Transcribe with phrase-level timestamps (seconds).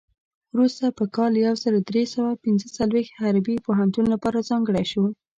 [0.53, 5.03] وروسته په کال یو زر درې سوه پنځه څلوېښت حربي پوهنتون لپاره ځانګړی شو.